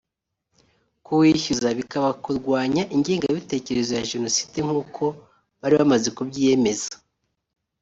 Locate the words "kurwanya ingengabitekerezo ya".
2.23-4.07